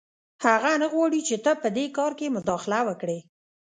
[0.45, 3.19] هغه نه غواړي چې ته په دې کار کې مداخله وکړې